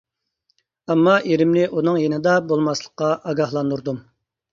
[0.93, 4.01] ئەمما ئېرىمنى ئۇنىڭ يېنىدا بولماسلىققا ئاگاھلاندۇردۇم.